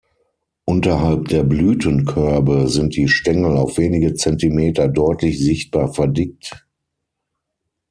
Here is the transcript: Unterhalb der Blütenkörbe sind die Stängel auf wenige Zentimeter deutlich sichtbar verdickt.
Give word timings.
Unterhalb 0.65 1.27
der 1.27 1.43
Blütenkörbe 1.43 2.69
sind 2.69 2.95
die 2.95 3.07
Stängel 3.07 3.55
auf 3.55 3.77
wenige 3.77 4.15
Zentimeter 4.15 4.87
deutlich 4.87 5.37
sichtbar 5.37 5.93
verdickt. 5.93 6.65